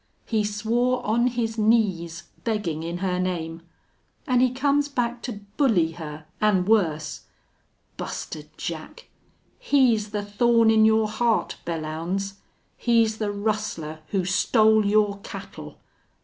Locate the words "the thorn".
10.09-10.71